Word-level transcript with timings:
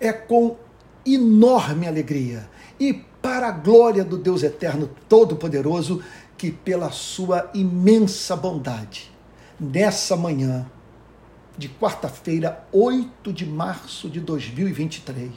É 0.00 0.12
com 0.12 0.56
enorme 1.04 1.86
alegria 1.86 2.48
e 2.78 2.92
para 2.92 3.48
a 3.48 3.52
glória 3.52 4.04
do 4.04 4.16
Deus 4.16 4.42
Eterno 4.42 4.90
Todo-Poderoso, 5.08 6.02
que 6.36 6.50
pela 6.50 6.90
sua 6.90 7.50
imensa 7.54 8.36
bondade, 8.36 9.10
nessa 9.58 10.16
manhã 10.16 10.66
de 11.56 11.68
quarta-feira, 11.68 12.66
8 12.70 13.32
de 13.32 13.46
março 13.46 14.08
de 14.10 14.20
2023, 14.20 15.32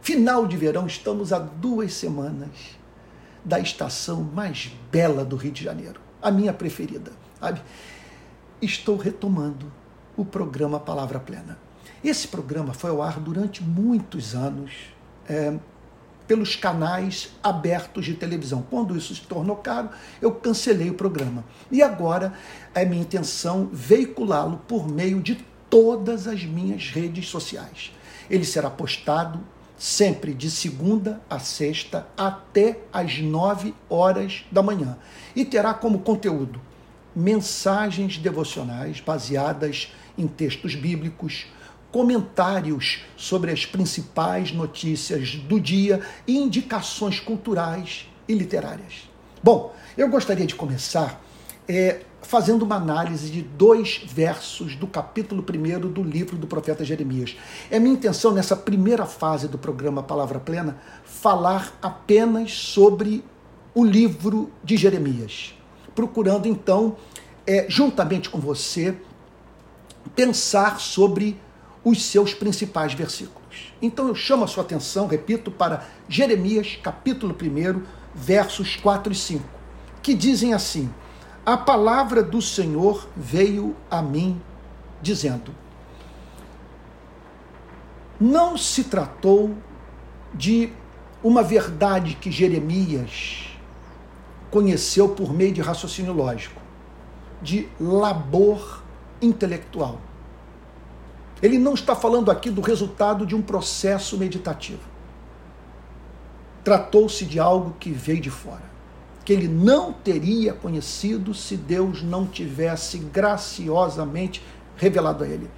final 0.00 0.46
de 0.46 0.56
verão, 0.56 0.86
estamos 0.86 1.32
a 1.32 1.38
duas 1.38 1.92
semanas 1.92 2.76
da 3.44 3.60
estação 3.60 4.22
mais 4.22 4.72
bela 4.90 5.24
do 5.24 5.36
Rio 5.36 5.52
de 5.52 5.62
Janeiro, 5.62 6.00
a 6.20 6.30
minha 6.30 6.52
preferida, 6.52 7.12
sabe? 7.38 7.60
Estou 8.60 8.96
retomando 8.96 9.70
o 10.16 10.24
programa 10.24 10.80
Palavra 10.80 11.20
Plena. 11.20 11.65
Esse 12.02 12.28
programa 12.28 12.72
foi 12.72 12.90
ao 12.90 13.02
ar 13.02 13.18
durante 13.18 13.62
muitos 13.62 14.34
anos 14.34 14.72
é, 15.28 15.56
pelos 16.26 16.56
canais 16.56 17.30
abertos 17.42 18.04
de 18.04 18.14
televisão. 18.14 18.64
Quando 18.68 18.96
isso 18.96 19.14
se 19.14 19.22
tornou 19.22 19.56
caro, 19.56 19.90
eu 20.20 20.32
cancelei 20.32 20.90
o 20.90 20.94
programa. 20.94 21.44
E 21.70 21.82
agora 21.82 22.32
é 22.74 22.84
minha 22.84 23.02
intenção 23.02 23.68
veiculá-lo 23.72 24.60
por 24.66 24.88
meio 24.88 25.20
de 25.20 25.36
todas 25.70 26.26
as 26.26 26.44
minhas 26.44 26.90
redes 26.90 27.28
sociais. 27.28 27.92
Ele 28.28 28.44
será 28.44 28.70
postado 28.70 29.40
sempre 29.78 30.32
de 30.32 30.50
segunda 30.50 31.20
a 31.28 31.38
sexta 31.38 32.06
até 32.16 32.80
às 32.92 33.18
nove 33.18 33.74
horas 33.90 34.44
da 34.50 34.62
manhã 34.62 34.96
e 35.34 35.44
terá 35.44 35.74
como 35.74 35.98
conteúdo 35.98 36.60
mensagens 37.14 38.18
devocionais 38.18 39.00
baseadas 39.00 39.92
em 40.18 40.26
textos 40.26 40.74
bíblicos, 40.74 41.46
comentários 41.96 43.06
sobre 43.16 43.50
as 43.50 43.64
principais 43.64 44.52
notícias 44.52 45.36
do 45.36 45.58
dia 45.58 46.02
e 46.26 46.36
indicações 46.36 47.18
culturais 47.20 48.06
e 48.28 48.34
literárias. 48.34 49.08
Bom, 49.42 49.74
eu 49.96 50.06
gostaria 50.10 50.44
de 50.44 50.54
começar 50.54 51.24
é, 51.66 52.02
fazendo 52.20 52.66
uma 52.66 52.76
análise 52.76 53.30
de 53.30 53.40
dois 53.40 54.02
versos 54.04 54.76
do 54.76 54.86
capítulo 54.86 55.42
1 55.42 55.90
do 55.90 56.02
livro 56.02 56.36
do 56.36 56.46
profeta 56.46 56.84
Jeremias. 56.84 57.34
É 57.70 57.78
minha 57.78 57.94
intenção, 57.94 58.30
nessa 58.30 58.54
primeira 58.54 59.06
fase 59.06 59.48
do 59.48 59.56
programa 59.56 60.02
Palavra 60.02 60.38
Plena, 60.38 60.78
falar 61.02 61.78
apenas 61.80 62.52
sobre 62.52 63.24
o 63.74 63.82
livro 63.82 64.50
de 64.62 64.76
Jeremias, 64.76 65.54
procurando 65.94 66.46
então, 66.46 66.98
é, 67.46 67.64
juntamente 67.70 68.28
com 68.28 68.38
você, 68.38 68.94
pensar 70.14 70.78
sobre 70.78 71.40
os 71.86 72.04
seus 72.04 72.34
principais 72.34 72.94
versículos. 72.94 73.72
Então 73.80 74.08
eu 74.08 74.14
chamo 74.16 74.42
a 74.42 74.48
sua 74.48 74.64
atenção, 74.64 75.06
repito, 75.06 75.52
para 75.52 75.86
Jeremias, 76.08 76.76
capítulo 76.82 77.32
1, 77.32 77.80
versos 78.12 78.74
4 78.74 79.12
e 79.12 79.14
5, 79.14 79.44
que 80.02 80.12
dizem 80.12 80.52
assim: 80.52 80.92
A 81.46 81.56
palavra 81.56 82.24
do 82.24 82.42
Senhor 82.42 83.08
veio 83.16 83.76
a 83.88 84.02
mim, 84.02 84.42
dizendo: 85.00 85.54
Não 88.18 88.58
se 88.58 88.82
tratou 88.82 89.54
de 90.34 90.72
uma 91.22 91.44
verdade 91.44 92.16
que 92.16 92.32
Jeremias 92.32 93.56
conheceu 94.50 95.10
por 95.10 95.32
meio 95.32 95.52
de 95.52 95.60
raciocínio 95.60 96.12
lógico, 96.12 96.60
de 97.40 97.68
labor 97.78 98.82
intelectual 99.22 100.00
ele 101.42 101.58
não 101.58 101.74
está 101.74 101.94
falando 101.94 102.30
aqui 102.30 102.50
do 102.50 102.60
resultado 102.60 103.26
de 103.26 103.34
um 103.34 103.42
processo 103.42 104.16
meditativo. 104.16 104.80
Tratou-se 106.64 107.24
de 107.24 107.38
algo 107.38 107.76
que 107.78 107.90
veio 107.90 108.20
de 108.20 108.30
fora, 108.30 108.64
que 109.24 109.32
ele 109.32 109.46
não 109.46 109.92
teria 109.92 110.52
conhecido 110.52 111.34
se 111.34 111.56
Deus 111.56 112.02
não 112.02 112.26
tivesse 112.26 112.98
graciosamente 112.98 114.42
revelado 114.76 115.24
a 115.24 115.28
ele. 115.28 115.50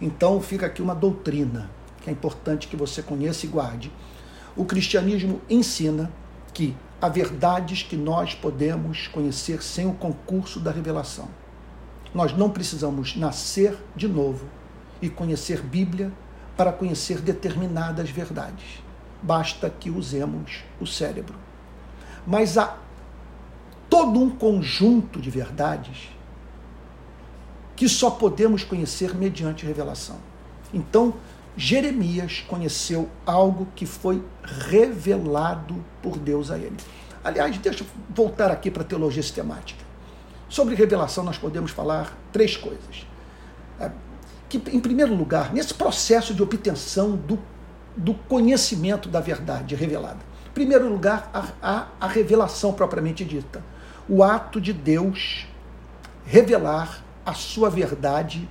Então 0.00 0.40
fica 0.40 0.66
aqui 0.66 0.80
uma 0.80 0.94
doutrina 0.94 1.70
que 2.00 2.10
é 2.10 2.12
importante 2.12 2.68
que 2.68 2.76
você 2.76 3.02
conheça 3.02 3.46
e 3.46 3.48
guarde. 3.48 3.90
O 4.56 4.64
cristianismo 4.64 5.40
ensina 5.50 6.12
que 6.52 6.76
há 7.00 7.08
verdades 7.08 7.82
que 7.82 7.96
nós 7.96 8.34
podemos 8.34 9.08
conhecer 9.08 9.62
sem 9.62 9.86
o 9.86 9.94
concurso 9.94 10.60
da 10.60 10.70
revelação. 10.70 11.28
Nós 12.14 12.36
não 12.36 12.50
precisamos 12.50 13.16
nascer 13.16 13.76
de 13.96 14.06
novo 14.06 14.46
e 15.00 15.08
conhecer 15.08 15.60
Bíblia 15.60 16.12
para 16.56 16.72
conhecer 16.72 17.20
determinadas 17.20 18.10
verdades. 18.10 18.82
Basta 19.22 19.70
que 19.70 19.90
usemos 19.90 20.62
o 20.80 20.86
cérebro. 20.86 21.34
Mas 22.26 22.56
há 22.56 22.76
todo 23.88 24.20
um 24.20 24.30
conjunto 24.30 25.20
de 25.20 25.30
verdades 25.30 26.10
que 27.76 27.88
só 27.88 28.10
podemos 28.10 28.62
conhecer 28.62 29.14
mediante 29.14 29.66
revelação. 29.66 30.18
Então, 30.72 31.14
Jeremias 31.56 32.44
conheceu 32.46 33.08
algo 33.26 33.66
que 33.74 33.86
foi 33.86 34.22
revelado 34.42 35.84
por 36.02 36.18
Deus 36.18 36.50
a 36.50 36.58
ele. 36.58 36.76
Aliás, 37.22 37.56
deixa 37.58 37.82
eu 37.82 37.86
voltar 38.10 38.50
aqui 38.50 38.70
para 38.70 38.82
a 38.82 38.86
teologia 38.86 39.22
sistemática. 39.22 39.82
Sobre 40.48 40.74
revelação, 40.74 41.24
nós 41.24 41.38
podemos 41.38 41.70
falar 41.70 42.16
três 42.32 42.56
coisas 42.56 43.06
que, 44.48 44.58
em 44.70 44.80
primeiro 44.80 45.14
lugar, 45.14 45.52
nesse 45.52 45.74
processo 45.74 46.34
de 46.34 46.42
obtenção 46.42 47.16
do, 47.16 47.38
do 47.96 48.14
conhecimento 48.14 49.08
da 49.08 49.20
verdade 49.20 49.74
revelada, 49.74 50.20
em 50.48 50.52
primeiro 50.52 50.88
lugar, 50.88 51.30
a, 51.32 51.48
a, 51.62 51.86
a 52.00 52.06
revelação 52.06 52.72
propriamente 52.72 53.24
dita. 53.24 53.62
O 54.08 54.22
ato 54.22 54.60
de 54.60 54.72
Deus 54.72 55.46
revelar 56.24 57.02
a 57.24 57.34
sua 57.34 57.70
verdade 57.70 58.48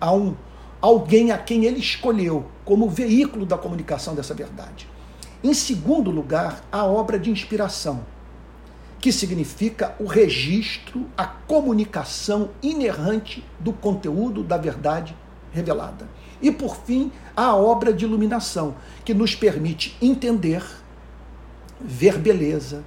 a 0.00 0.12
um 0.12 0.34
alguém 0.82 1.30
a 1.30 1.38
quem 1.38 1.64
ele 1.64 1.78
escolheu 1.78 2.46
como 2.64 2.90
veículo 2.90 3.46
da 3.46 3.56
comunicação 3.56 4.16
dessa 4.16 4.34
verdade. 4.34 4.88
Em 5.42 5.54
segundo 5.54 6.10
lugar, 6.10 6.64
a 6.72 6.84
obra 6.84 7.18
de 7.18 7.30
inspiração, 7.30 8.04
que 9.00 9.12
significa 9.12 9.94
o 10.00 10.06
registro, 10.06 11.06
a 11.16 11.24
comunicação 11.24 12.50
inerrante 12.60 13.44
do 13.60 13.72
conteúdo 13.72 14.42
da 14.42 14.56
verdade 14.56 15.16
revelada. 15.52 16.08
E 16.40 16.50
por 16.50 16.76
fim, 16.76 17.12
a 17.36 17.54
obra 17.54 17.92
de 17.92 18.04
iluminação, 18.04 18.74
que 19.04 19.14
nos 19.14 19.34
permite 19.34 19.96
entender, 20.00 20.64
ver 21.80 22.18
beleza, 22.18 22.82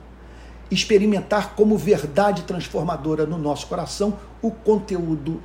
experimentar 0.69 1.55
como 1.55 1.77
verdade 1.77 2.43
transformadora 2.43 3.25
no 3.25 3.37
nosso 3.37 3.67
coração 3.67 4.17
o 4.41 4.51
conteúdo 4.51 5.41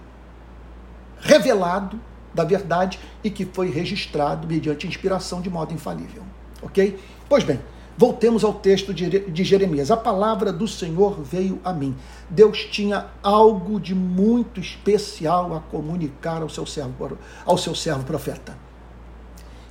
revelado 1.20 2.00
da 2.32 2.44
verdade 2.44 2.98
e 3.22 3.30
que 3.30 3.44
foi 3.44 3.70
registrado 3.70 4.46
mediante 4.48 4.86
inspiração 4.86 5.40
de 5.40 5.50
modo 5.50 5.74
infalível. 5.74 6.22
Ok? 6.62 6.98
Pois 7.28 7.44
bem, 7.44 7.60
Voltemos 8.00 8.44
ao 8.44 8.54
texto 8.54 8.94
de 8.94 9.44
Jeremias. 9.44 9.90
A 9.90 9.96
palavra 9.96 10.50
do 10.50 10.66
Senhor 10.66 11.20
veio 11.20 11.60
a 11.62 11.70
mim. 11.70 11.94
Deus 12.30 12.64
tinha 12.64 13.08
algo 13.22 13.78
de 13.78 13.94
muito 13.94 14.58
especial 14.58 15.54
a 15.54 15.60
comunicar 15.60 16.40
ao 16.40 16.48
seu 16.48 16.64
servo, 16.64 17.18
ao 17.44 17.58
seu 17.58 17.74
servo 17.74 18.02
profeta. 18.04 18.56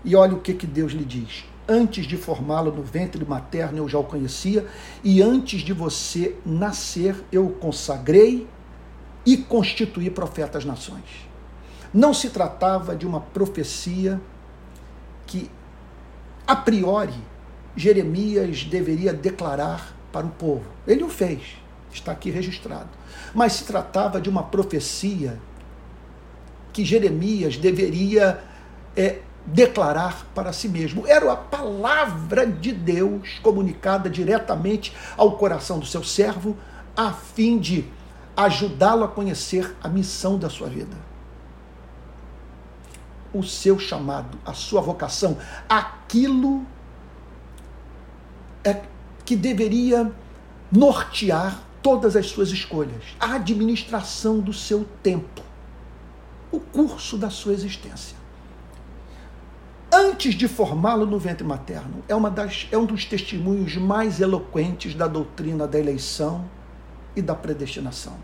E 0.06 0.16
olha 0.16 0.36
o 0.36 0.42
que, 0.42 0.54
que 0.54 0.68
Deus 0.68 0.92
lhe 0.92 1.04
diz. 1.04 1.44
Antes 1.68 2.06
de 2.06 2.18
formá-lo 2.18 2.72
no 2.72 2.84
ventre 2.84 3.26
materno, 3.26 3.80
eu 3.80 3.90
já 3.90 3.98
o 3.98 4.04
conhecia, 4.04 4.68
e 5.04 5.24
antes 5.24 5.62
de 5.62 5.74
você 5.74 6.36
nascer, 6.46 7.26
eu 7.32 7.48
o 7.48 7.54
consagrei 7.54 8.48
e 9.26 9.38
constituí 9.38 10.12
profeta 10.12 10.60
às 10.60 10.66
nações. 10.66 11.28
Não 11.92 12.14
se 12.14 12.30
tratava 12.30 12.96
de 12.96 13.08
uma 13.08 13.22
profecia 13.22 14.22
que, 15.26 15.50
a 16.46 16.56
priori, 16.56 17.29
Jeremias 17.76 18.64
deveria 18.64 19.14
declarar 19.14 19.96
para 20.12 20.26
o 20.26 20.30
povo. 20.30 20.66
Ele 20.88 21.04
o 21.04 21.10
fez, 21.10 21.42
está 21.92 22.12
aqui 22.12 22.30
registrado. 22.30 22.90
Mas 23.34 23.54
se 23.54 23.66
tratava 23.66 24.20
de 24.20 24.30
uma 24.30 24.44
profecia 24.44 25.40
que 26.74 26.84
Jeremias 26.86 27.58
deveria 27.58 28.44
é, 28.96 29.20
declarar 29.46 30.26
para 30.34 30.54
si 30.54 30.68
mesmo. 30.68 31.06
Era 31.08 31.32
a 31.32 31.36
palavra 31.36 32.46
de 32.46 32.72
Deus 32.72 33.40
comunicada 33.42 34.10
diretamente 34.10 34.96
ao 35.18 35.38
coração 35.38 35.80
do 35.80 35.86
seu 35.86 36.04
servo, 36.04 36.56
a 36.96 37.12
fim 37.12 37.58
de 37.58 37.86
ajudá-lo 38.36 39.04
a 39.04 39.08
conhecer 39.08 39.76
a 39.84 39.90
missão 39.90 40.38
da 40.38 40.50
sua 40.50 40.68
vida. 40.68 40.96
O 43.34 43.44
seu 43.44 43.78
chamado, 43.78 44.38
a 44.46 44.54
sua 44.54 44.82
vocação, 44.82 45.38
aquilo 45.68 46.66
é, 48.64 48.82
que 49.26 49.36
deveria 49.36 50.12
nortear 50.72 51.64
todas 51.82 52.16
as 52.16 52.28
suas 52.28 52.50
escolhas, 52.50 53.04
a 53.20 53.36
administração 53.36 54.40
do 54.40 54.54
seu 54.54 54.86
tempo, 55.02 55.42
o 56.52 56.60
curso 56.60 57.18
da 57.18 57.30
sua 57.30 57.54
existência. 57.54 58.18
antes 59.92 60.36
de 60.36 60.48
formá-lo 60.48 61.06
no 61.06 61.18
ventre 61.18 61.46
materno. 61.46 62.04
É, 62.08 62.14
uma 62.14 62.30
das, 62.30 62.68
é 62.72 62.78
um 62.78 62.86
dos 62.86 63.06
testemunhos 63.06 63.76
mais 63.78 64.20
eloquentes 64.20 64.94
da 64.94 65.08
doutrina 65.08 65.68
da 65.68 65.80
eleição 65.80 66.46
e 67.16 67.22
da 67.22 67.34
predestinação. 67.34 68.18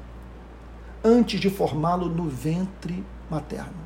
Antes 1.04 1.40
de 1.40 1.50
formá-lo 1.50 2.08
no 2.08 2.30
ventre 2.30 3.04
materno. 3.30 3.86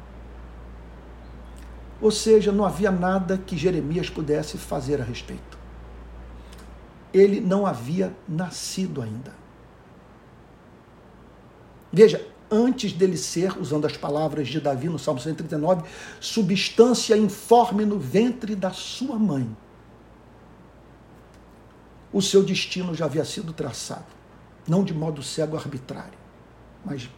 Ou 2.01 2.11
seja, 2.11 2.51
não 2.51 2.65
havia 2.65 2.91
nada 2.91 3.37
que 3.37 3.57
Jeremias 3.57 4.09
pudesse 4.09 4.57
fazer 4.57 5.01
a 5.01 5.03
respeito. 5.03 5.58
Ele 7.13 7.39
não 7.39 7.65
havia 7.65 8.15
nascido 8.27 9.01
ainda. 9.01 9.33
Veja, 11.91 12.25
antes 12.51 12.93
dele 12.93 13.17
ser, 13.17 13.57
usando 13.59 13.85
as 13.85 13.97
palavras 13.97 14.47
de 14.47 14.59
Davi 14.59 14.89
no 14.89 14.99
Salmo 14.99 15.19
139, 15.19 15.83
substância 16.19 17.17
informe 17.17 17.85
no 17.85 17.99
ventre 17.99 18.55
da 18.55 18.71
sua 18.71 19.17
mãe. 19.17 19.55
O 22.11 22.21
seu 22.21 22.43
destino 22.43 22.95
já 22.95 23.05
havia 23.05 23.23
sido 23.23 23.53
traçado, 23.53 24.05
não 24.67 24.83
de 24.83 24.93
modo 24.93 25.21
cego 25.21 25.55
arbitrário, 25.57 26.17
mas 26.83 27.09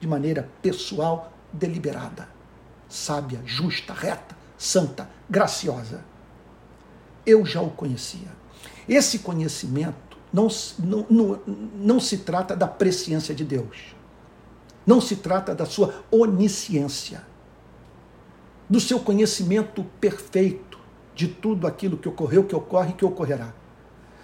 de 0.00 0.06
maneira 0.06 0.48
pessoal, 0.62 1.32
deliberada, 1.52 2.28
sábia, 2.88 3.42
justa, 3.44 3.92
reta, 3.92 4.36
santa, 4.56 5.08
graciosa. 5.28 6.02
Eu 7.26 7.44
já 7.44 7.60
o 7.60 7.70
conhecia. 7.70 8.38
Esse 8.88 9.20
conhecimento 9.20 10.16
não, 10.32 10.48
não, 10.78 11.06
não, 11.08 11.40
não 11.76 12.00
se 12.00 12.18
trata 12.18 12.56
da 12.56 12.66
presciência 12.66 13.34
de 13.34 13.44
Deus 13.44 13.98
não 14.88 15.02
se 15.02 15.16
trata 15.16 15.54
da 15.54 15.66
sua 15.66 16.02
onisciência, 16.10 17.22
do 18.70 18.80
seu 18.80 18.98
conhecimento 18.98 19.84
perfeito 20.00 20.78
de 21.14 21.28
tudo 21.28 21.66
aquilo 21.66 21.98
que 21.98 22.08
ocorreu, 22.08 22.44
que 22.44 22.56
ocorre 22.56 22.92
e 22.92 22.94
que 22.94 23.04
ocorrerá. 23.04 23.52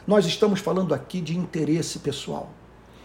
Nós 0.07 0.25
estamos 0.25 0.61
falando 0.61 0.95
aqui 0.95 1.21
de 1.21 1.37
interesse 1.37 1.99
pessoal. 1.99 2.49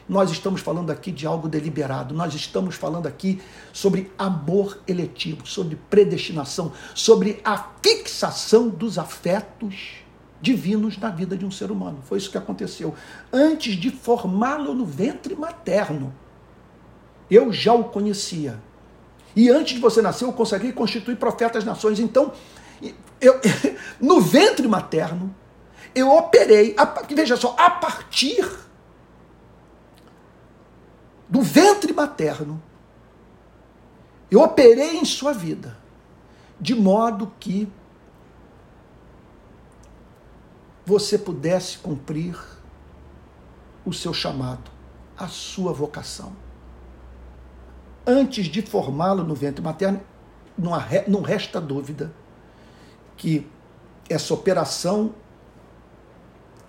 Nós 0.07 0.31
estamos 0.31 0.61
falando 0.61 0.89
aqui 0.89 1.11
de 1.11 1.27
algo 1.27 1.49
deliberado. 1.49 2.15
Nós 2.15 2.33
estamos 2.33 2.75
falando 2.75 3.07
aqui 3.07 3.41
sobre 3.73 4.09
amor 4.17 4.79
eletivo, 4.87 5.45
sobre 5.45 5.75
predestinação, 5.89 6.71
sobre 6.95 7.41
a 7.43 7.57
fixação 7.83 8.69
dos 8.69 8.97
afetos 8.97 9.97
divinos 10.41 10.97
na 10.97 11.09
vida 11.09 11.37
de 11.37 11.45
um 11.45 11.51
ser 11.51 11.71
humano. 11.71 11.99
Foi 12.03 12.17
isso 12.17 12.31
que 12.31 12.37
aconteceu. 12.37 12.93
Antes 13.31 13.75
de 13.75 13.89
formá-lo 13.89 14.73
no 14.73 14.85
ventre 14.85 15.35
materno, 15.35 16.13
eu 17.29 17.51
já 17.51 17.73
o 17.73 17.85
conhecia. 17.85 18.59
E 19.35 19.49
antes 19.49 19.75
de 19.75 19.79
você 19.79 20.01
nascer, 20.01 20.25
eu 20.25 20.33
consegui 20.33 20.71
constituir 20.71 21.15
profetas 21.17 21.63
nações. 21.63 21.99
Então, 21.99 22.33
eu, 23.21 23.39
no 23.99 24.21
ventre 24.21 24.67
materno, 24.67 25.35
eu 25.93 26.09
operei, 26.09 26.75
veja 27.09 27.35
só, 27.35 27.55
a 27.57 27.69
partir 27.69 28.47
do 31.27 31.41
ventre 31.41 31.93
materno, 31.93 32.61
eu 34.31 34.41
operei 34.41 34.97
em 34.97 35.05
sua 35.05 35.33
vida, 35.33 35.77
de 36.59 36.75
modo 36.75 37.31
que 37.39 37.67
você 40.89 41.17
pudesse 41.17 41.77
cumprir 41.77 42.35
o 43.85 43.93
seu 43.93 44.13
chamado, 44.13 44.71
a 45.17 45.27
sua 45.27 45.71
vocação 45.71 46.33
antes 48.09 48.47
de 48.47 48.61
formá-lo 48.63 49.23
no 49.23 49.35
ventre 49.35 49.63
materno, 49.63 50.01
não, 50.57 51.21
resta 51.21 51.61
dúvida 51.61 52.11
que 53.15 53.47
essa 54.09 54.33
operação 54.33 55.13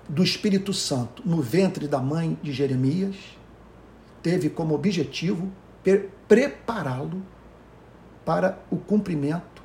do 0.07 0.23
Espírito 0.23 0.75
Santo 0.75 1.23
no 1.27 1.41
ventre 1.41 1.89
da 1.89 1.99
mãe 1.99 2.39
de 2.43 2.53
Jeremias 2.53 3.17
teve 4.23 4.51
como 4.51 4.75
objetivo 4.75 5.51
prepará-lo 6.29 7.23
para 8.25 8.63
o 8.71 8.77
cumprimento 8.77 9.63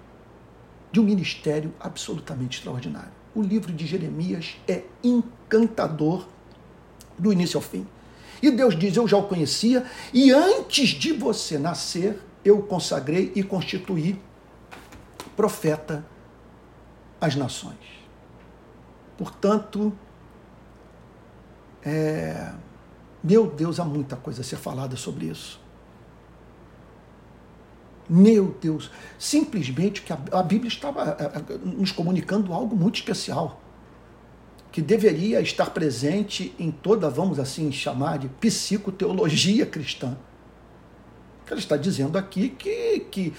de 0.92 1.00
um 1.02 1.04
ministério 1.04 1.74
absolutamente 1.80 2.60
extraordinário. 2.60 3.15
O 3.36 3.42
livro 3.42 3.74
de 3.74 3.86
Jeremias 3.86 4.56
é 4.68 4.84
encantador 5.04 6.26
do 7.20 7.32
início 7.34 7.58
ao 7.58 7.62
fim. 7.62 7.86
E 8.42 8.50
Deus 8.50 8.78
diz: 8.78 8.96
Eu 8.96 9.08
já 9.08 9.18
o 9.18 9.24
conhecia, 9.24 9.86
e 10.14 10.32
antes 10.32 10.90
de 10.90 11.12
você 11.12 11.60
nascer, 11.60 12.20
eu 12.44 12.62
consagrei 12.62 13.32
e 13.36 13.44
constituí 13.44 14.20
profeta 15.36 16.06
às 17.20 17.36
nações. 17.36 17.76
Portanto, 19.18 19.92
é, 21.84 22.54
meu 23.24 23.48
Deus, 23.48 23.80
há 23.80 23.86
muita 23.86 24.16
coisa 24.16 24.42
a 24.42 24.44
ser 24.44 24.58
falada 24.58 24.96
sobre 24.96 25.26
isso. 25.26 25.65
Meu 28.08 28.56
Deus, 28.62 28.92
simplesmente 29.18 30.02
que 30.02 30.14
a, 30.14 30.44
Bíblia 30.44 30.68
estava 30.68 31.18
nos 31.64 31.92
comunicando 31.92 32.54
algo 32.54 32.76
muito 32.76 32.96
especial 32.96 33.62
que 34.72 34.82
deveria 34.82 35.40
estar 35.40 35.70
presente 35.70 36.54
em 36.60 36.70
toda, 36.70 37.10
vamos 37.10 37.40
assim 37.40 37.72
chamar 37.72 38.20
de 38.20 38.28
psicoteologia 38.28 39.66
cristã. 39.66 40.18
Ela 41.50 41.60
está 41.60 41.78
dizendo 41.78 42.18
aqui 42.18 42.50
que, 42.50 43.00
que 43.10 43.34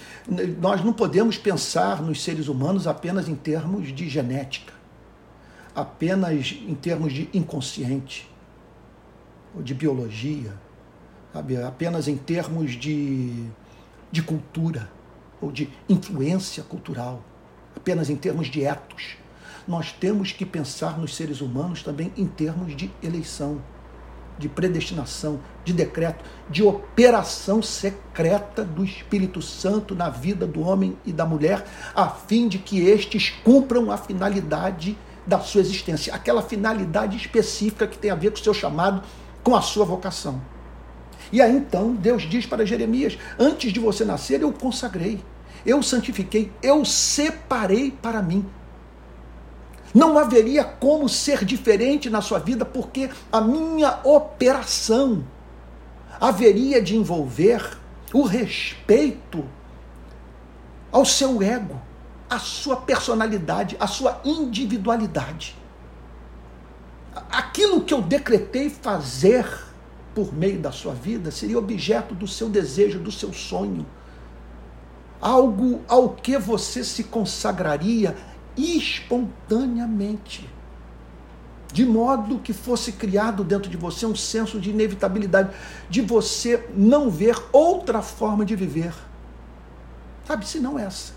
nós 0.59 0.83
não 0.83 0.93
podemos 0.93 1.37
pensar 1.37 2.01
nos 2.01 2.23
seres 2.23 2.47
humanos 2.47 2.87
apenas 2.87 3.29
em 3.29 3.35
termos 3.35 3.93
de 3.93 4.09
genética, 4.09 4.73
apenas 5.75 6.55
em 6.67 6.73
termos 6.73 7.13
de 7.13 7.29
inconsciente, 7.33 8.27
ou 9.55 9.61
de 9.61 9.75
biologia, 9.75 10.53
sabe? 11.31 11.57
apenas 11.57 12.07
em 12.07 12.17
termos 12.17 12.71
de, 12.71 13.45
de 14.11 14.21
cultura, 14.21 14.89
ou 15.39 15.51
de 15.51 15.69
influência 15.87 16.63
cultural, 16.63 17.23
apenas 17.75 18.09
em 18.09 18.15
termos 18.15 18.47
de 18.47 18.63
etos 18.63 19.17
nós 19.67 19.91
temos 19.91 20.31
que 20.31 20.45
pensar 20.45 20.97
nos 20.97 21.15
seres 21.15 21.41
humanos 21.41 21.83
também 21.83 22.11
em 22.15 22.25
termos 22.25 22.75
de 22.75 22.89
eleição, 23.03 23.61
de 24.39 24.47
predestinação, 24.47 25.39
de 25.65 25.73
decreto, 25.73 26.23
de 26.49 26.63
operação 26.63 27.61
secreta 27.61 28.63
do 28.63 28.83
Espírito 28.85 29.41
Santo 29.41 29.93
na 29.93 30.09
vida 30.09 30.47
do 30.47 30.61
homem 30.61 30.97
e 31.05 31.11
da 31.11 31.25
mulher, 31.25 31.65
a 31.93 32.07
fim 32.07 32.47
de 32.47 32.57
que 32.57 32.79
estes 32.79 33.31
cumpram 33.43 33.91
a 33.91 33.97
finalidade 33.97 34.97
da 35.25 35.39
sua 35.41 35.59
existência, 35.59 36.15
aquela 36.15 36.41
finalidade 36.41 37.17
específica 37.17 37.85
que 37.85 37.97
tem 37.97 38.09
a 38.09 38.15
ver 38.15 38.31
com 38.31 38.37
o 38.37 38.43
seu 38.43 38.53
chamado, 38.53 39.03
com 39.43 39.55
a 39.55 39.61
sua 39.61 39.83
vocação. 39.83 40.41
E 41.31 41.41
aí 41.41 41.55
então 41.55 41.93
Deus 41.93 42.23
diz 42.23 42.45
para 42.45 42.65
Jeremias: 42.65 43.17
Antes 43.37 43.71
de 43.73 43.79
você 43.79 44.05
nascer, 44.05 44.41
eu 44.41 44.51
consagrei, 44.51 45.23
eu 45.65 45.81
santifiquei, 45.83 46.51
eu 46.61 46.83
separei 46.85 47.91
para 47.91 48.21
mim 48.21 48.45
não 49.93 50.17
haveria 50.17 50.63
como 50.63 51.09
ser 51.09 51.43
diferente 51.43 52.09
na 52.09 52.21
sua 52.21 52.39
vida, 52.39 52.63
porque 52.63 53.09
a 53.31 53.41
minha 53.41 53.99
operação 54.03 55.25
haveria 56.19 56.81
de 56.81 56.95
envolver 56.95 57.77
o 58.13 58.21
respeito 58.21 59.43
ao 60.91 61.03
seu 61.03 61.41
ego, 61.41 61.81
à 62.29 62.37
sua 62.37 62.77
personalidade, 62.77 63.75
à 63.79 63.87
sua 63.87 64.21
individualidade. 64.23 65.55
Aquilo 67.31 67.81
que 67.81 67.93
eu 67.93 68.01
decretei 68.01 68.69
fazer 68.69 69.47
por 70.17 70.33
meio 70.33 70.57
da 70.57 70.71
sua 70.71 70.95
vida 70.95 71.29
seria 71.29 71.59
objeto 71.59 72.15
do 72.15 72.27
seu 72.27 72.49
desejo, 72.49 72.97
do 72.97 73.11
seu 73.11 73.31
sonho. 73.31 73.85
Algo 75.21 75.81
ao 75.87 76.09
que 76.09 76.39
você 76.39 76.83
se 76.83 77.03
consagraria 77.03 78.17
espontaneamente. 78.57 80.49
De 81.71 81.85
modo 81.85 82.39
que 82.39 82.51
fosse 82.51 82.93
criado 82.93 83.43
dentro 83.43 83.69
de 83.69 83.77
você 83.77 84.07
um 84.07 84.15
senso 84.15 84.59
de 84.59 84.71
inevitabilidade, 84.71 85.55
de 85.87 86.01
você 86.01 86.67
não 86.73 87.11
ver 87.11 87.35
outra 87.51 88.01
forma 88.01 88.43
de 88.43 88.55
viver. 88.55 88.95
Sabe, 90.25 90.47
se 90.47 90.59
não 90.59 90.79
essa. 90.79 91.13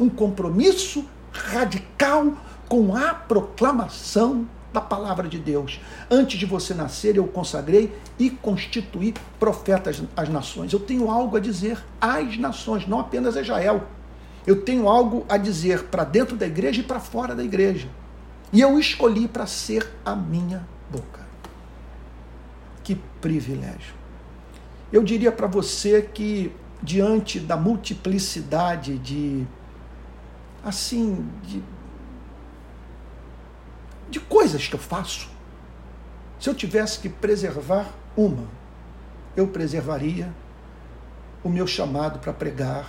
Um 0.00 0.08
compromisso 0.08 1.04
radical 1.30 2.32
com 2.66 2.96
a 2.96 3.12
proclamação 3.12 4.48
da 4.72 4.80
palavra 4.80 5.28
de 5.28 5.38
Deus. 5.38 5.80
Antes 6.10 6.38
de 6.38 6.46
você 6.46 6.72
nascer, 6.74 7.16
eu 7.16 7.26
consagrei 7.26 7.92
e 8.18 8.30
constituí 8.30 9.14
profetas 9.38 10.02
às 10.16 10.28
nações. 10.28 10.72
Eu 10.72 10.80
tenho 10.80 11.10
algo 11.10 11.36
a 11.36 11.40
dizer 11.40 11.78
às 12.00 12.38
nações, 12.38 12.86
não 12.86 13.00
apenas 13.00 13.36
a 13.36 13.42
Israel 13.42 13.86
eu 14.46 14.62
tenho 14.62 14.88
algo 14.88 15.24
a 15.28 15.36
dizer 15.36 15.84
para 15.84 16.04
dentro 16.04 16.36
da 16.36 16.46
igreja 16.46 16.80
e 16.80 16.84
para 16.84 16.98
fora 16.98 17.34
da 17.34 17.44
igreja. 17.44 17.88
E 18.52 18.60
eu 18.60 18.78
escolhi 18.78 19.28
para 19.28 19.46
ser 19.46 19.88
a 20.04 20.14
minha 20.14 20.66
boca. 20.90 21.20
Que 22.82 22.96
privilégio. 23.20 23.94
Eu 24.92 25.02
diria 25.02 25.32
para 25.32 25.46
você 25.46 26.02
que, 26.02 26.52
diante 26.82 27.38
da 27.38 27.56
multiplicidade 27.56 28.98
de 28.98 29.46
assim, 30.64 31.26
de, 31.42 31.62
coisas 34.52 34.68
que 34.68 34.74
eu 34.74 34.80
faço. 34.80 35.28
Se 36.38 36.48
eu 36.48 36.54
tivesse 36.54 36.98
que 36.98 37.08
preservar 37.08 37.90
uma, 38.16 38.46
eu 39.36 39.48
preservaria 39.48 40.32
o 41.42 41.48
meu 41.48 41.66
chamado 41.66 42.18
para 42.18 42.32
pregar 42.32 42.88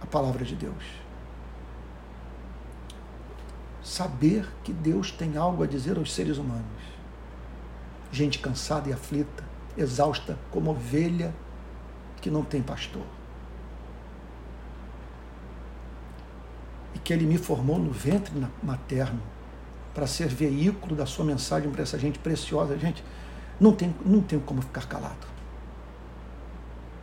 a 0.00 0.06
palavra 0.06 0.44
de 0.44 0.54
Deus. 0.54 0.84
Saber 3.82 4.48
que 4.64 4.72
Deus 4.72 5.10
tem 5.10 5.36
algo 5.36 5.62
a 5.62 5.66
dizer 5.66 5.98
aos 5.98 6.14
seres 6.14 6.38
humanos. 6.38 6.64
Gente 8.10 8.38
cansada 8.38 8.88
e 8.88 8.92
aflita, 8.92 9.44
exausta 9.76 10.38
como 10.50 10.70
ovelha 10.70 11.34
que 12.20 12.30
não 12.30 12.42
tem 12.42 12.62
pastor. 12.62 13.04
E 16.94 16.98
que 16.98 17.12
Ele 17.12 17.26
me 17.26 17.38
formou 17.38 17.78
no 17.78 17.90
ventre 17.90 18.32
materno 18.62 19.20
para 19.94 20.06
ser 20.06 20.28
veículo 20.28 20.94
da 20.94 21.06
sua 21.06 21.24
mensagem 21.24 21.70
para 21.70 21.82
essa 21.82 21.98
gente 21.98 22.18
preciosa. 22.18 22.78
Gente, 22.78 23.04
não 23.60 23.72
tem, 23.72 23.94
não 24.04 24.20
tem 24.20 24.38
como 24.38 24.62
ficar 24.62 24.86
calado. 24.86 25.30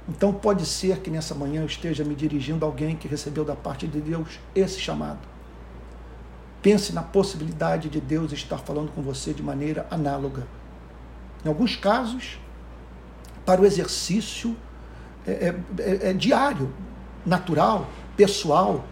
Então 0.10 0.34
pode 0.34 0.66
ser 0.66 1.00
que 1.00 1.10
nessa 1.10 1.36
manhã 1.36 1.62
eu 1.62 1.66
esteja 1.66 2.04
me 2.04 2.16
dirigindo 2.16 2.64
a 2.64 2.68
alguém 2.68 2.96
que 2.96 3.08
recebeu 3.08 3.44
da 3.44 3.56
parte 3.56 3.86
de 3.88 4.00
Deus 4.00 4.40
esse 4.56 4.80
chamado. 4.80 5.20
Pense 6.62 6.94
na 6.94 7.04
possibilidade 7.04 7.90
de 7.90 8.00
Deus 8.00 8.32
estar 8.32 8.58
falando 8.58 8.92
com 8.92 9.02
você 9.02 9.34
de 9.34 9.44
maneira 9.44 9.86
análoga. 9.92 10.48
Em 11.44 11.50
alguns 11.50 11.76
casos, 11.76 12.40
para 13.46 13.62
o 13.62 13.66
exercício 13.66 14.56
é, 15.26 15.32
é, 15.32 15.56
é, 15.80 16.10
é 16.10 16.14
diário, 16.14 16.74
natural, 17.26 17.88
pessoal, 18.16 18.86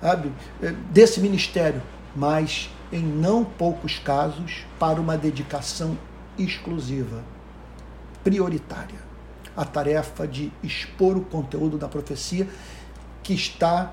sabe, 0.00 0.32
é, 0.62 0.72
desse 0.90 1.20
ministério, 1.20 1.82
mas 2.14 2.70
em 2.92 3.02
não 3.02 3.44
poucos 3.44 3.98
casos 3.98 4.64
para 4.78 5.00
uma 5.00 5.16
dedicação 5.16 5.98
exclusiva, 6.38 7.22
prioritária 8.22 9.06
a 9.56 9.64
tarefa 9.64 10.28
de 10.28 10.52
expor 10.62 11.16
o 11.16 11.22
conteúdo 11.22 11.78
da 11.78 11.88
profecia 11.88 12.46
que 13.22 13.32
está 13.32 13.92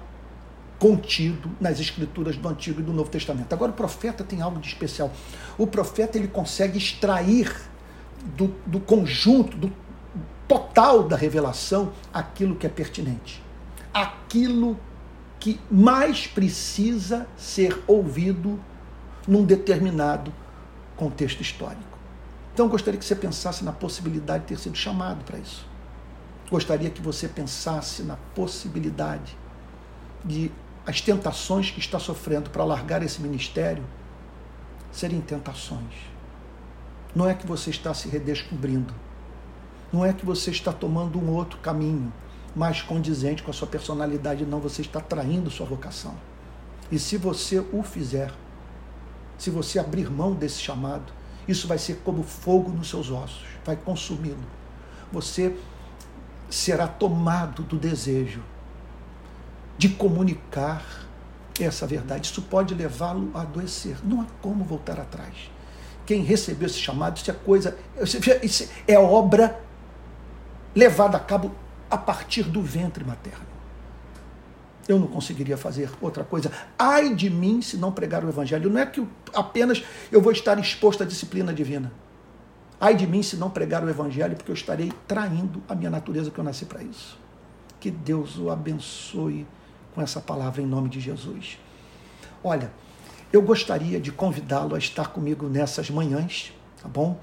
contido 0.78 1.50
nas 1.62 1.80
escrituras 1.80 2.36
do 2.36 2.48
Antigo 2.50 2.82
e 2.82 2.84
do 2.84 2.92
Novo 2.92 3.10
Testamento. 3.10 3.54
Agora 3.54 3.72
o 3.72 3.76
profeta 3.76 4.24
tem 4.24 4.42
algo 4.42 4.60
de 4.60 4.68
especial. 4.68 5.12
O 5.58 5.66
profeta 5.66 6.18
ele 6.18 6.28
consegue 6.28 6.78
extrair 6.78 7.56
do, 8.36 8.54
do 8.66 8.82
conjunto, 8.82 9.56
do 9.56 9.72
total 10.48 11.04
da 11.04 11.16
revelação, 11.16 11.94
aquilo 12.14 12.56
que 12.56 12.68
é 12.68 12.70
pertinente, 12.70 13.42
aquilo 13.94 14.78
que 15.40 15.60
mais 15.72 16.28
precisa 16.28 17.28
ser 17.38 17.82
ouvido 17.88 18.60
num 19.28 19.44
determinado 19.44 20.34
contexto 20.96 21.42
histórico. 21.42 21.98
Então, 22.54 22.68
gostaria 22.68 23.00
que 23.00 23.06
você 23.06 23.16
pensasse 23.16 23.64
na 23.64 23.72
possibilidade 23.72 24.44
de 24.44 24.50
ter 24.50 24.60
sido 24.60 24.78
chamado 24.78 25.24
para 25.24 25.40
isso. 25.40 25.66
Gostaria 26.50 26.90
que 26.90 27.02
você 27.02 27.28
pensasse 27.28 28.04
na 28.04 28.16
possibilidade 28.36 29.36
de 30.24 30.52
as 30.86 31.02
tentações 31.02 31.72
que 31.72 31.80
está 31.80 31.98
sofrendo 31.98 32.50
para 32.50 32.64
largar 32.64 33.02
esse 33.02 33.22
ministério 33.22 33.84
serem 34.92 35.22
tentações. 35.22 35.94
Não 37.16 37.28
é 37.28 37.34
que 37.34 37.48
você 37.48 37.70
está 37.70 37.94
se 37.94 38.08
redescobrindo. 38.08 38.94
Não 39.92 40.06
é 40.06 40.12
que 40.14 40.26
você 40.26 40.52
está 40.52 40.72
tomando 40.74 41.20
um 41.20 41.32
outro 41.32 41.60
caminho 41.60 42.12
mais 42.56 42.82
condizente 42.82 43.42
com 43.42 43.52
a 43.52 43.54
sua 43.54 43.68
personalidade, 43.68 44.46
não. 44.46 44.60
Você 44.60 44.82
está 44.82 45.00
traindo 45.00 45.50
sua 45.50 45.66
vocação. 45.66 46.16
E 46.92 47.00
se 47.00 47.18
você 47.18 47.60
o 47.72 47.82
fizer, 47.84 48.32
se 49.38 49.50
você 49.50 49.80
abrir 49.80 50.10
mão 50.10 50.34
desse 50.34 50.60
chamado, 50.60 51.12
isso 51.48 51.68
vai 51.68 51.78
ser 51.78 52.02
como 52.04 52.24
fogo 52.24 52.72
nos 52.72 52.90
seus 52.90 53.12
ossos, 53.12 53.44
vai 53.66 53.76
consumi-lo. 53.76 54.46
Você 55.12 55.56
será 56.50 56.88
tomado 56.88 57.64
do 57.64 57.78
desejo 57.78 58.42
de 59.78 59.90
comunicar 59.90 60.84
essa 61.60 61.86
verdade. 61.86 62.28
Isso 62.28 62.42
pode 62.44 62.74
levá-lo 62.74 63.32
a 63.34 63.42
adoecer. 63.42 63.98
Não 64.04 64.22
há 64.22 64.26
como 64.42 64.64
voltar 64.64 65.00
atrás. 65.00 65.52
Quem 66.06 66.22
recebeu 66.22 66.68
esse 66.68 66.80
chamado, 66.80 67.18
isso 67.18 67.32
é 67.32 67.34
coisa, 67.34 67.78
isso 68.42 68.70
é 68.88 68.98
obra 69.00 69.62
levada 70.76 71.18
a 71.18 71.20
cabo 71.20 71.56
a 71.90 71.98
partir 71.98 72.44
do 72.44 72.62
ventre 72.62 73.04
materno. 73.04 73.53
Eu 74.88 75.00
não 75.00 75.08
conseguiria 75.08 75.56
fazer 75.56 75.90
outra 76.02 76.24
coisa. 76.24 76.52
Ai 76.78 77.14
de 77.16 77.30
mim 77.30 77.62
se 77.62 77.78
não 77.78 77.92
pregar 77.92 78.24
o 78.24 78.30
evangelho. 78.30 78.70
Não 78.70 78.82
é 78.82 78.86
que 78.86 79.06
apenas 79.34 79.84
eu 80.12 80.22
vou 80.22 80.32
estar 80.32 80.60
exposto 80.60 81.04
à 81.04 81.06
disciplina 81.06 81.54
divina. 81.54 81.92
Ai 82.80 82.96
de 82.96 83.08
mim 83.08 83.24
se 83.24 83.38
não 83.38 83.50
pregar 83.50 83.84
o 83.84 83.90
evangelho, 83.90 84.36
porque 84.36 84.52
eu 84.52 84.56
estarei 84.56 84.92
traindo 85.08 85.64
a 85.70 85.76
minha 85.76 85.90
natureza 85.90 86.30
que 86.30 86.38
eu 86.38 86.44
nasci 86.44 86.66
para 86.66 86.84
isso. 86.84 87.18
Que 87.80 87.90
Deus 87.90 88.38
o 88.38 88.50
abençoe 88.50 89.48
com 89.96 90.02
essa 90.02 90.20
palavra 90.20 90.62
em 90.62 90.66
nome 90.66 90.90
de 90.90 91.00
Jesus. 91.00 91.58
Olha, 92.44 92.72
eu 93.32 93.42
gostaria 93.42 94.00
de 94.02 94.12
convidá-lo 94.12 94.76
a 94.76 94.78
estar 94.78 95.08
comigo 95.08 95.48
nessas 95.48 95.90
manhãs, 95.90 96.52
tá 96.82 96.90
bom? 96.90 97.20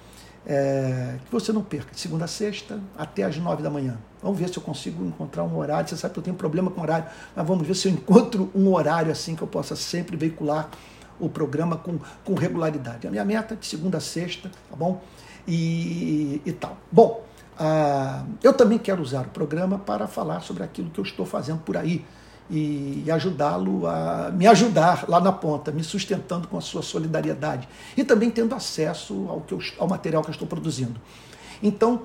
É, 0.47 1.17
que 1.25 1.31
você 1.31 1.53
não 1.53 1.63
perca, 1.63 1.95
de 1.95 2.01
segunda 2.01 2.25
a 2.25 2.29
sexta, 2.29 2.81
até 2.97 3.25
às 3.25 3.37
nove 3.37 3.63
da 3.63 3.69
manhã. 3.69 3.99
Vamos 4.23 4.39
ver 4.39 4.49
se 4.49 4.57
eu 4.57 4.63
consigo 4.63 5.05
encontrar 5.05 5.45
um 5.45 5.57
horário. 5.57 5.89
Você 5.89 5.97
sabe 5.97 6.15
que 6.15 6.21
eu 6.21 6.25
tenho 6.25 6.37
problema 6.37 6.71
com 6.71 6.81
horário, 6.81 7.07
mas 7.37 7.47
vamos 7.47 7.67
ver 7.67 7.75
se 7.75 7.89
eu 7.89 7.93
encontro 7.93 8.51
um 8.55 8.73
horário 8.73 9.13
assim 9.13 9.35
que 9.35 9.43
eu 9.43 9.49
possa 9.49 9.77
sempre 9.77 10.17
veicular 10.17 10.71
o 11.19 11.29
programa 11.29 11.77
com, 11.77 11.99
com 12.25 12.35
regularidade. 12.35 13.07
A 13.07 13.11
minha 13.11 13.25
meta 13.25 13.55
é 13.55 13.57
de 13.57 13.67
segunda 13.67 13.99
a 13.99 14.01
sexta, 14.01 14.51
tá 14.71 14.77
bom? 14.77 15.03
E, 15.47 16.41
e 16.45 16.53
tal. 16.53 16.77
Bom, 16.91 17.25
ah, 17.59 18.25
eu 18.43 18.55
também 18.55 18.79
quero 18.79 19.03
usar 19.03 19.27
o 19.27 19.31
programa 19.31 19.79
para 19.79 20.07
falar 20.07 20.41
sobre 20.41 20.63
aquilo 20.63 20.89
que 20.91 20.99
eu 20.99 21.05
estou 21.05 21.27
fazendo 21.27 21.61
por 21.61 21.77
aí 21.77 22.05
e 22.51 23.09
ajudá-lo 23.11 23.87
a 23.87 24.31
me 24.33 24.47
ajudar 24.47 25.09
lá 25.09 25.21
na 25.21 25.31
ponta, 25.31 25.71
me 25.71 25.85
sustentando 25.85 26.49
com 26.49 26.59
a 26.59 26.61
sua 26.61 26.83
solidariedade 26.83 27.69
e 27.97 28.03
também 28.03 28.29
tendo 28.29 28.55
acesso 28.55 29.27
ao, 29.29 29.41
que 29.43 29.55
eu, 29.55 29.61
ao 29.79 29.87
material 29.87 30.23
que 30.23 30.31
eu 30.31 30.33
estou 30.33 30.49
produzindo. 30.49 31.01
Então, 31.63 32.03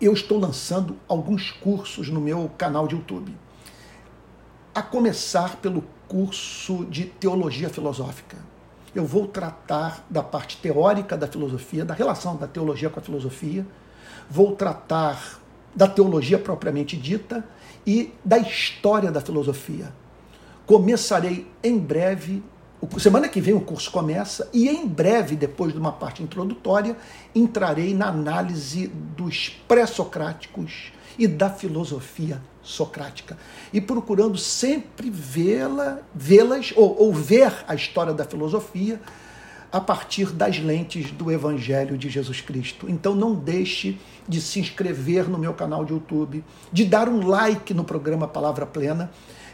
eu 0.00 0.12
estou 0.12 0.38
lançando 0.38 0.96
alguns 1.08 1.50
cursos 1.50 2.10
no 2.10 2.20
meu 2.20 2.50
canal 2.58 2.86
de 2.86 2.94
YouTube. 2.94 3.34
A 4.74 4.82
começar 4.82 5.56
pelo 5.56 5.82
curso 6.06 6.84
de 6.84 7.04
teologia 7.04 7.68
filosófica. 7.68 8.36
Eu 8.94 9.04
vou 9.04 9.26
tratar 9.26 10.04
da 10.08 10.22
parte 10.22 10.58
teórica 10.58 11.16
da 11.16 11.26
filosofia, 11.26 11.84
da 11.84 11.94
relação 11.94 12.36
da 12.36 12.46
teologia 12.46 12.88
com 12.90 13.00
a 13.00 13.02
filosofia, 13.02 13.66
vou 14.30 14.54
tratar 14.54 15.40
da 15.78 15.86
teologia 15.86 16.40
propriamente 16.40 16.96
dita 16.96 17.44
e 17.86 18.12
da 18.24 18.36
história 18.36 19.12
da 19.12 19.20
filosofia. 19.20 19.94
Começarei 20.66 21.46
em 21.62 21.78
breve, 21.78 22.42
semana 22.98 23.28
que 23.28 23.40
vem 23.40 23.54
o 23.54 23.60
curso 23.60 23.88
começa, 23.88 24.50
e 24.52 24.68
em 24.68 24.88
breve, 24.88 25.36
depois 25.36 25.72
de 25.72 25.78
uma 25.78 25.92
parte 25.92 26.20
introdutória, 26.20 26.96
entrarei 27.32 27.94
na 27.94 28.08
análise 28.08 28.88
dos 28.88 29.50
pré-socráticos 29.68 30.92
e 31.16 31.28
da 31.28 31.48
filosofia 31.48 32.42
socrática. 32.60 33.38
E 33.72 33.80
procurando 33.80 34.36
sempre 34.36 35.08
vê-la, 35.08 36.00
vê-las 36.12 36.72
ou, 36.74 37.00
ou 37.00 37.14
ver 37.14 37.52
a 37.68 37.74
história 37.76 38.12
da 38.12 38.24
filosofia 38.24 39.00
a 39.70 39.80
partir 39.80 40.32
das 40.32 40.58
lentes 40.58 41.10
do 41.10 41.30
Evangelho 41.30 41.98
de 41.98 42.08
Jesus 42.08 42.40
Cristo. 42.40 42.88
Então 42.88 43.14
não 43.14 43.34
deixe 43.34 43.98
de 44.26 44.40
se 44.40 44.58
inscrever 44.58 45.28
no 45.28 45.38
meu 45.38 45.54
canal 45.54 45.84
de 45.84 45.92
YouTube, 45.92 46.44
de 46.72 46.84
dar 46.84 47.08
um 47.08 47.26
like 47.26 47.72
no 47.74 47.84
programa 47.84 48.26
Palavra 48.26 48.66
Plena, 48.66 49.10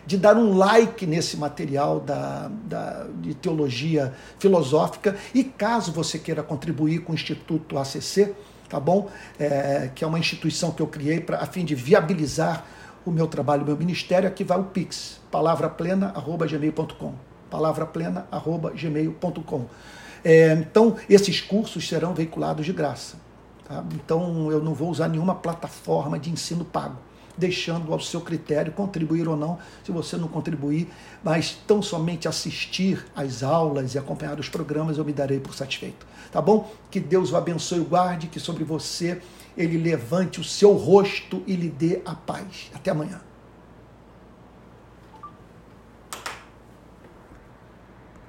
de 0.06 0.16
dar 0.16 0.36
um 0.36 0.56
like 0.56 1.06
nesse 1.06 1.36
material 1.36 2.00
da, 2.00 2.50
da, 2.64 3.06
de 3.20 3.34
teologia 3.34 4.12
filosófica 4.38 5.16
e 5.34 5.42
caso 5.42 5.92
você 5.92 6.18
queira 6.18 6.42
contribuir 6.42 7.00
com 7.00 7.12
o 7.12 7.14
Instituto 7.14 7.78
ACC, 7.78 8.34
tá 8.68 8.78
bom? 8.78 9.08
É, 9.38 9.90
que 9.94 10.04
é 10.04 10.06
uma 10.06 10.18
instituição 10.18 10.70
que 10.70 10.82
eu 10.82 10.86
criei 10.86 11.20
pra, 11.20 11.38
a 11.38 11.46
fim 11.46 11.64
de 11.64 11.74
viabilizar 11.74 12.66
o 13.04 13.10
meu 13.10 13.26
trabalho, 13.26 13.62
o 13.62 13.66
meu 13.66 13.76
ministério, 13.76 14.28
aqui 14.28 14.44
vai 14.44 14.58
o 14.58 14.64
Pix, 14.64 15.20
palavraplena.gmail.com 15.30 17.34
palavraplena.gmail.com 17.54 19.66
é, 20.24 20.54
então, 20.54 20.96
esses 21.08 21.40
cursos 21.40 21.86
serão 21.86 22.14
veiculados 22.14 22.64
de 22.64 22.72
graça. 22.72 23.16
Tá? 23.68 23.84
Então, 23.94 24.50
eu 24.50 24.62
não 24.62 24.72
vou 24.72 24.88
usar 24.88 25.08
nenhuma 25.08 25.34
plataforma 25.34 26.18
de 26.18 26.30
ensino 26.30 26.64
pago, 26.64 26.96
deixando 27.36 27.92
ao 27.92 28.00
seu 28.00 28.20
critério 28.20 28.72
contribuir 28.72 29.28
ou 29.28 29.36
não, 29.36 29.58
se 29.84 29.92
você 29.92 30.16
não 30.16 30.28
contribuir, 30.28 30.88
mas 31.22 31.58
tão 31.66 31.82
somente 31.82 32.26
assistir 32.26 33.04
às 33.14 33.42
aulas 33.42 33.94
e 33.94 33.98
acompanhar 33.98 34.38
os 34.40 34.48
programas, 34.48 34.96
eu 34.96 35.04
me 35.04 35.12
darei 35.12 35.40
por 35.40 35.54
satisfeito. 35.54 36.06
Tá 36.32 36.40
bom? 36.40 36.72
Que 36.90 37.00
Deus 37.00 37.32
o 37.32 37.36
abençoe 37.36 37.80
e 37.80 37.84
guarde, 37.84 38.28
que 38.28 38.40
sobre 38.40 38.64
você 38.64 39.20
ele 39.56 39.78
levante 39.78 40.40
o 40.40 40.44
seu 40.44 40.72
rosto 40.72 41.42
e 41.46 41.54
lhe 41.54 41.68
dê 41.68 42.00
a 42.04 42.14
paz. 42.14 42.70
Até 42.74 42.90
amanhã. 42.90 43.20